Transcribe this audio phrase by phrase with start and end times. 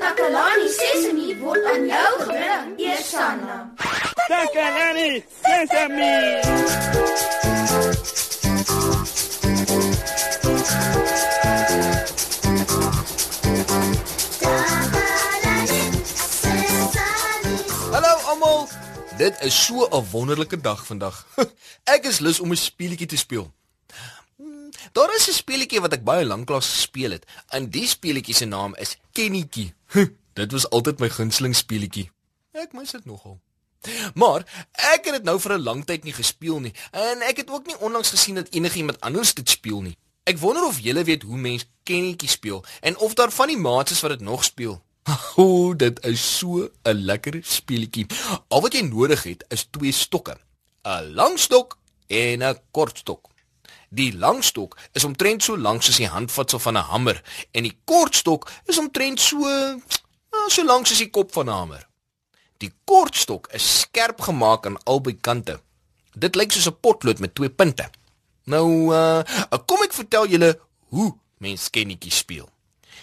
[0.00, 3.56] Takalani Sesemi word aan jou gebring, Eersanna.
[4.28, 6.14] Takalani Sesemi.
[17.92, 18.68] Hallo almal.
[19.16, 21.26] Dit is so 'n wonderlike dag vandag.
[21.94, 23.52] Ek is lus om 'n speletjie te speel.
[24.92, 27.24] Daar is 'n speletjie wat ek baie lank lank gespeel het.
[27.48, 29.74] En die speletjie se naam is Kennetjie.
[30.32, 32.10] Dit was altyd my gunsteling speletjie.
[32.52, 33.40] Ek mis dit nogal.
[34.14, 37.50] Maar ek het dit nou vir 'n lang tyd nie gespeel nie en ek het
[37.50, 39.96] ook nie onlangs gesien dat enigiemand anders dit speel nie.
[40.24, 43.92] Ek wonder of julle weet hoe mens Kennetjie speel en of daar van die maats
[43.92, 44.82] is wat dit nog speel.
[45.36, 48.06] O, dit is so 'n lekker speletjie.
[48.48, 50.38] Al wat jy nodig het is twee stokke.
[50.82, 53.33] 'n Lang stok en 'n kort stok.
[53.94, 57.78] Die lang stok is omtrent so lank soos die handvatsel van 'n hamer en die
[57.84, 61.88] kort stok is omtrent so nou, so lank soos die kop van 'n hamer.
[62.58, 65.60] Die kort stok is skerp gemaak aan albei kante.
[66.14, 67.90] Dit lyk soos 'n potlood met twee punte.
[68.44, 69.22] Nou, uh,
[69.66, 72.48] kom ek vertel julle hoe mens kennetjie speel.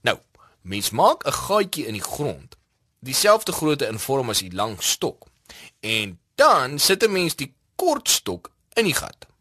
[0.00, 0.18] Nou,
[0.62, 2.56] mens maak 'n gaatjie in die grond,
[2.98, 5.26] dieselfde grootte in vorm as die lang stok.
[5.80, 9.31] En dan sit 'n mens die kort stok in die gat.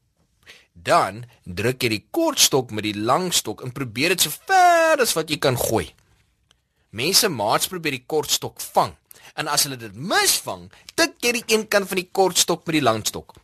[0.83, 5.01] Dan druk jy die kort stok met die lang stok en probeer dit so ver
[5.03, 5.91] as wat jy kan gooi.
[6.91, 8.95] Mense maats probeer die kort stok vang.
[9.39, 12.79] En as hulle dit misvang, tik jy die een kant van die kort stok met
[12.79, 13.35] die lang stok.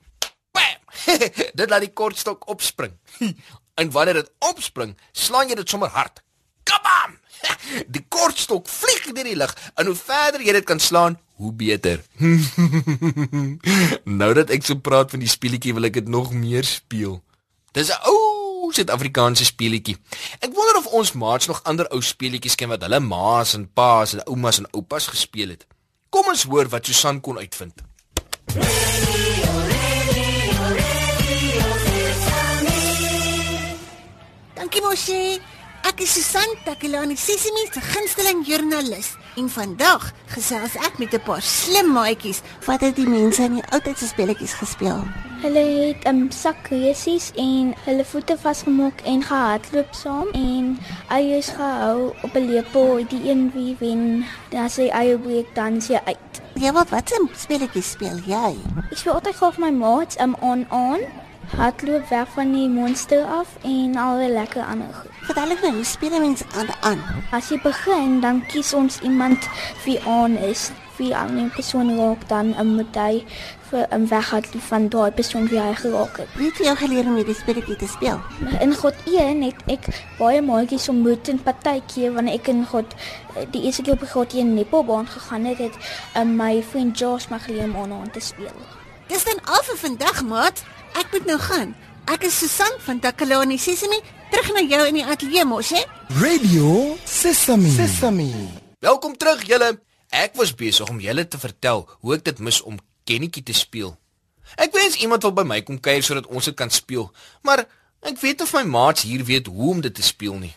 [0.55, 0.81] Bam!
[1.59, 2.97] dit laat die kort stok opspring.
[3.79, 6.23] en wanneer dit opspring, slaan jy dit sommer hard.
[6.67, 7.15] Kabam!
[7.93, 11.51] Die kort stok vlieg deur die lug en hoe verder jy dit kan slaan, hoe
[11.53, 12.01] beter.
[14.19, 17.19] nou dat ek so praat van die speletjie, wil ek dit nog meer speel.
[17.77, 19.97] Dis 'n ou Suid-Afrikaanse speletjie.
[20.39, 24.13] Ek wonder of ons maats nog ander ou speletjies ken wat hulle ma's en pa's
[24.13, 25.67] en oumas en oupas gespeel het.
[26.09, 27.75] Kom ons hoor wat Susan kon uitvind.
[34.57, 35.37] Dankie mosie.
[35.85, 39.13] Ek is Susan Takelani, Sesimi se gunsteling joernalis.
[39.35, 43.67] En vandag gesels ek met 'n paar slim maatjies wat het die mense in die
[43.71, 45.26] ou tyd se speletjies gespeel.
[45.37, 52.13] Hulle het 'n um, sakresies en hulle voete vasgemaak en gehardloop saam en eiers gehou
[52.23, 53.05] op 'n lepel.
[53.07, 56.41] Die een wie wen, dan sy eie breek dan sy uit.
[56.53, 58.55] Ja, wat wat 'n speletjies speel jy?
[58.91, 60.99] Ek speel altyd gou vir my maats um, aan aan.
[61.55, 65.11] Hardloop weg van die monster af en al die lekker ander goed.
[65.21, 66.99] Vertel ek my, hoe speel mense aan aan?
[67.31, 69.47] As jy begin, dan kies ons iemand
[69.85, 70.71] wie aan is.
[70.97, 73.25] Wie aan 'n persoon raak dan um, moet hy
[73.69, 76.27] vir 'n um, weghardloop van daai persoon wie hy geraak het.
[76.35, 78.19] Wie het jou geleer om hierdie speletjie te speel?
[78.59, 82.95] In God 1 het ek baie maatjies ontmoet en partykeer wanneer ek in God
[83.51, 85.75] die eerste keer op God 1 netbalbaan gegaan het, het
[86.15, 88.55] um, my vriend Josh my geleer om aan aan te speel.
[89.07, 90.63] Dis dan al vir vandag, maat.
[90.99, 91.75] Ek moet nou gaan.
[92.07, 93.99] Ek is Susan van Takalani Sesimi,
[94.31, 95.83] terug na jou in die ateljee mos, hè?
[96.19, 97.69] Radio Sesame.
[97.69, 98.31] Sesame.
[98.79, 99.75] Welkom terug julle.
[100.07, 103.95] Ek was besig om julle te vertel hoe ek dit mis om kennetjie te speel.
[104.55, 107.09] Ek wens iemand wil by my kom kuier sodat ons dit kan speel,
[107.43, 107.65] maar
[108.07, 110.53] ek weet of my maats hier weet hoe om dit te speel nie.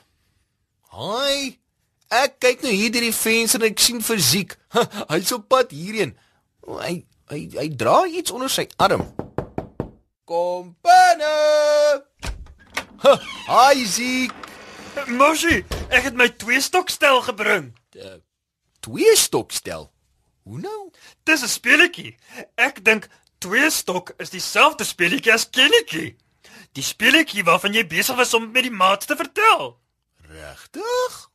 [0.94, 1.56] Haai.
[2.10, 4.56] Ek kyk nou hier deur die venster en ek sien fisiek.
[5.12, 6.16] Hy's op pad hierheen.
[6.66, 9.04] O, hy hy hy dra iets onder sy arm.
[10.26, 11.34] Kom binne.
[13.46, 14.34] Haai Ziek.
[15.06, 15.62] Moshi,
[15.94, 17.70] ek het my twee stokstel gebring.
[17.94, 18.18] Uh,
[18.82, 19.86] twee stokstel.
[20.42, 20.90] Hoe nou?
[21.24, 22.16] Dis 'n speletjie.
[22.54, 23.08] Ek dink
[23.38, 26.16] twee stok is dieselfde speletjie as kennetjie.
[26.72, 29.80] Die speletjie waarvan jy besig was om met die maats te vertel.
[30.30, 31.30] Regtig?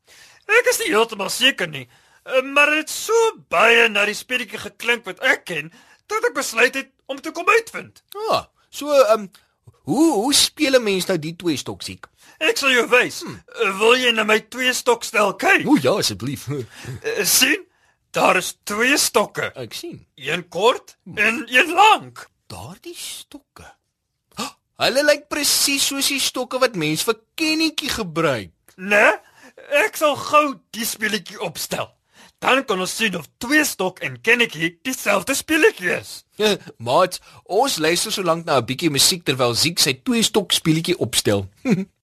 [0.46, 1.88] Ek is nie heeltemal seker nie,
[2.24, 3.14] eh, maar dit het so
[3.50, 5.72] baie na die speletjie geklink wat ek ken
[6.08, 8.04] dat ek besluit het om te kom uitvind.
[8.30, 9.32] Ja, so ehm um,
[9.86, 12.08] hoe hoe speel 'n mens nou die twee stoksiek?
[12.38, 13.22] Ek sal jou wys.
[13.22, 13.42] Hmm.
[13.80, 15.68] Wil jy na my twee stokstel kyk?
[15.68, 16.48] O ja, asseblief.
[16.48, 16.64] Uh,
[17.24, 17.65] sien?
[18.16, 19.50] Daar is twee stokke.
[19.60, 20.06] Ek sien.
[20.16, 22.30] Een kort en een lank.
[22.48, 23.66] Daardie stokke.
[24.40, 28.54] Oh, hulle lyk presies soos die stokke wat mense vir kennetjie gebruik.
[28.80, 29.04] Né?
[29.84, 31.90] Ek sal gou die speletjie opstel.
[32.40, 36.14] Dan kan ons sien of twee stok en kennetjie dieselfde speletjie is.
[36.78, 40.96] Maat, ons luister so lank na 'n bietjie musiek terwyl Ziek sy twee stok speletjie
[41.00, 41.50] opstel.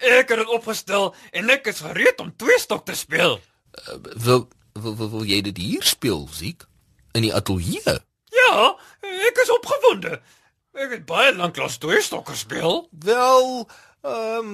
[0.00, 3.40] Ek het dit opgestel en ek is gereed om twee stok te speel.
[4.16, 6.64] Wil wil, wil, wil jy dit hier speel, Ziek?
[7.12, 7.96] In die ateljee?
[8.30, 10.20] Ja, ek is opgewonde.
[10.78, 12.84] Ek het baie lank lank twee stok gespeel.
[13.04, 13.68] Wel,
[14.06, 14.52] ehm um,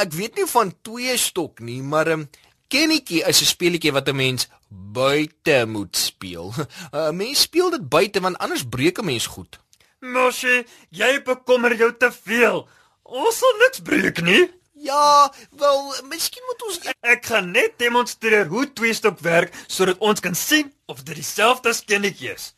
[0.00, 2.28] ek weet nie van twee stok nie, maar ehm um,
[2.66, 6.54] Kennetjie is 'n speletjie wat 'n mens buite moet speel.
[6.92, 9.58] 'n Mens speel dit buite want anders breek 'n mens goed.
[10.00, 12.68] Moshi, jy bekommer jou te veel.
[13.06, 14.44] Ons sal niks breek nie.
[14.86, 15.78] Ja, wel,
[16.10, 20.68] miskien moet ons Ek gaan net demonstreer hoe twee stok werk sodat ons kan sien
[20.90, 22.50] of dit dieselfde as kennetjie is.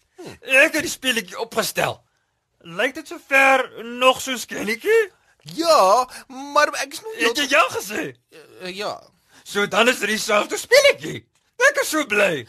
[0.42, 2.00] Ek het die speletjie opgestel.
[2.66, 3.68] Lyk dit sover
[4.00, 4.98] nog soos kennetjie?
[5.54, 8.08] Ja, maar ek is nog Het jy ja gesê?
[8.34, 8.96] uh, ja.
[9.44, 11.22] So dan is dit dieselfde speletjie.
[11.70, 12.44] Ek is so bly.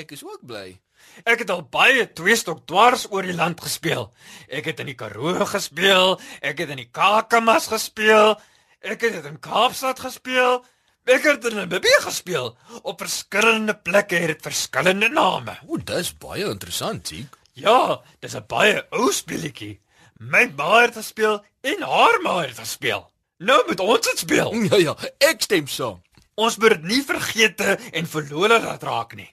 [0.00, 0.80] Ek is ook bly.
[1.24, 4.08] Ek het al baie tweestok dwars oor die land gespeel.
[4.48, 8.36] Ek het in die Karoo gespeel, ek het in die Kakamas gespeel,
[8.80, 10.64] ek het in Kaapstad gespeel,
[11.08, 12.54] ek het in Namibia gespeel.
[12.82, 15.58] Op verskillende plekke het dit verskillende name.
[15.66, 17.36] O, dis baie interessant, Ziek.
[17.58, 19.80] Ja, dis 'n baie ou speletjie.
[20.18, 23.10] My ma het gespeel en haar ma het gespeel.
[23.38, 24.54] Nou moet ons dit speel.
[24.70, 26.02] Ja ja, ek stem saam.
[26.34, 29.30] Ons moet dit nie vergeete en verlore laat raak nie.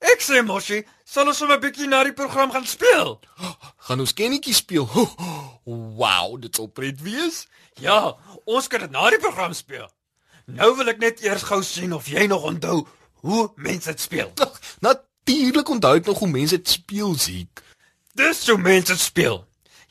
[0.00, 3.20] Ek sê Moshi, sal ons sommer 'n bietjie na die program gaan speel?
[3.88, 4.88] Gaan ons kennetjie speel?
[5.68, 7.46] Wow, dit sal pret wees.
[7.80, 8.16] Ja,
[8.46, 9.88] ons kan dit na die program speel.
[10.48, 12.86] Nou wil ek net eers gou sien of jy nog onthou
[13.20, 14.32] hoe mense dit speel.
[14.40, 17.60] Ag, Natuurlik onthou ek nog hoe mense dit speel, Ziek.
[18.16, 19.42] Dis hoe mense dit speel.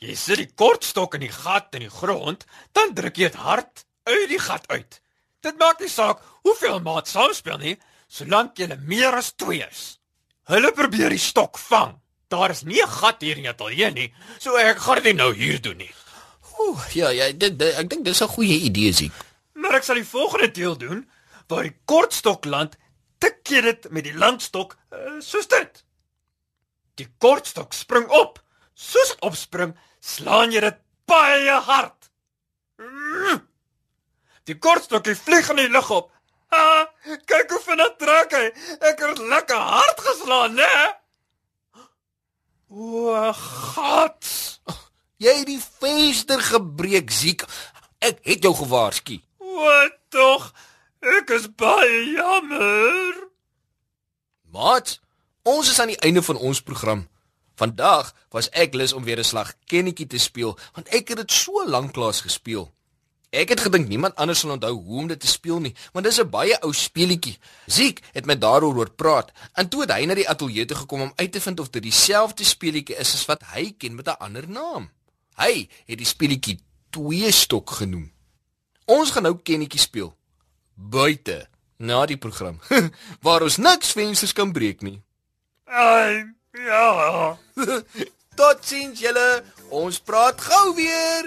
[0.02, 2.44] Jy sit die kortstok in die gat in die grond,
[2.74, 4.98] dan druk jy dit hard uit die gat uit.
[5.46, 7.76] Dit maak nie saak hoeveel maat saam speel nie,
[8.08, 9.82] solank jy meer as 2 is.
[10.48, 11.98] Hulle probeer die stok vang.
[12.28, 15.34] Daar is nie 'n gat hier in die ateljee nie, so ek gaan dit nou
[15.34, 15.94] hier doen nie.
[16.58, 19.12] Ooh, ja, ja, dit, dit ek dink dis 'n goeie idee, Ziek.
[19.54, 21.10] Maar ek sal die volgende deel doen
[21.48, 22.76] waar die kortstok land,
[23.18, 25.84] tik jy dit met die langstok uh, soos dit.
[26.94, 28.42] Die kortstok spring op.
[28.74, 30.76] Soos dit opspring, slaan jy dit
[31.08, 32.10] baie hard.
[32.78, 33.40] Mm.
[34.46, 36.12] Die kortstokkie vlieg in die lug op.
[36.48, 36.88] Ha,
[37.28, 38.46] kyk hoe vinnig trek hy.
[38.90, 40.76] Ek het lekker hard geslaan, né?
[42.68, 43.12] O,
[43.74, 44.30] gat.
[45.18, 47.44] Jy het die venster gebreek, Ziek.
[47.98, 49.18] Ek het jou gewaarsku.
[49.42, 50.52] Wat tog?
[51.02, 53.16] Ek is baie jammer.
[54.54, 54.98] Maat,
[55.42, 57.06] ons is aan die einde van ons program.
[57.58, 61.32] Vandag was ek lus om weer 'n slag kennetjie te speel, want ek het dit
[61.32, 62.70] so lank lank gespeel.
[63.30, 66.20] Ek het gedink niemand anders sal onthou hoe om dit te speel nie, want dis
[66.20, 67.38] 'n baie ou speletjie.
[67.66, 71.00] Ziek het met daaroor hoor praat en toe het hy na die ateljee toe gekom
[71.00, 74.16] om uit te vind of dit dieselfde speletjie is as wat hy ken met 'n
[74.18, 74.90] ander naam.
[75.36, 76.58] Hy het die speletjie
[76.90, 78.12] twee stok genoem.
[78.84, 80.16] Ons gaan nou kennetjie speel
[80.74, 82.60] buite na die program
[83.24, 85.02] waar ons niks vensters kan breek nie.
[85.64, 87.38] Ai, ja.
[88.38, 89.44] Totsiens julle.
[89.68, 91.26] Ons praat gou weer.